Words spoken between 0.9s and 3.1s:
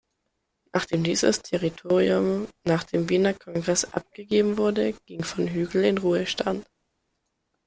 dieses Territorium nach dem